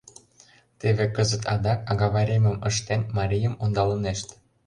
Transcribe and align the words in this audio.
—Теве 0.79 1.05
кызыт 1.15 1.43
адак, 1.53 1.79
агавайремым 1.91 2.57
ыштен, 2.69 3.01
марийым 3.17 3.53
ондалынешт. 3.63 4.27